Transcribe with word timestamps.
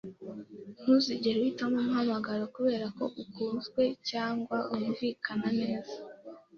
Ntuzigere 0.79 1.37
uhitamo 1.41 1.75
umuhamagaro 1.79 2.43
kubera 2.55 2.85
ko 2.97 3.05
ukunzwe 3.23 3.83
cyangwa 4.09 4.57
wumvikana 4.69 5.49
neza. 5.61 5.95